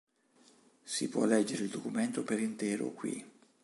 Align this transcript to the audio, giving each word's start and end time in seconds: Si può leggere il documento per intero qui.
Si 0.83 1.09
può 1.09 1.25
leggere 1.25 1.61
il 1.61 1.69
documento 1.69 2.23
per 2.23 2.39
intero 2.39 2.89
qui. 2.89 3.23